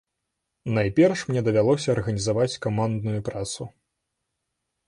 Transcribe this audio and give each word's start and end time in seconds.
Найперш 0.77 1.19
мне 1.31 1.43
давялося 1.47 1.93
арганізаваць 1.95 2.59
камандную 2.67 3.21
працу. 3.29 3.69